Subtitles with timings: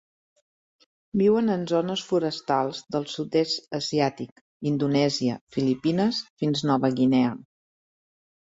[1.21, 4.41] Viuen en zones forestals del sud-est asiàtic,
[4.73, 7.37] Indonèsia, Filipines, fins Nova Guinea.